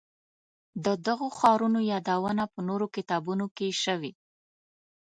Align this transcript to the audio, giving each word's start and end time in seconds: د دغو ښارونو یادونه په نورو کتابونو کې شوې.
د 0.85 0.87
دغو 1.05 1.27
ښارونو 1.37 1.79
یادونه 1.93 2.43
په 2.53 2.59
نورو 2.69 2.85
کتابونو 2.95 3.45
کې 3.57 3.67
شوې. 3.83 4.11